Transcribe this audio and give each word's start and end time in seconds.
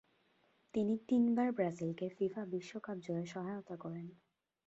তিনি 0.73 0.93
তিনবার 1.07 1.47
ব্রাজিলকে 1.51 2.05
ফিফা 2.09 2.43
বিশ্বকাপ 2.45 2.97
জয়ে 2.97 3.25
সহায়তা 3.25 3.75
করেন। 3.75 4.07